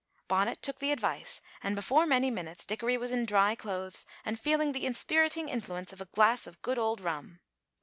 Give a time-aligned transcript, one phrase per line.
[0.27, 4.71] Bonnet took the advice, and before many minutes Dickory was in dry clothes and feeling
[4.71, 7.39] the inspiriting influence of a glass of good old rum.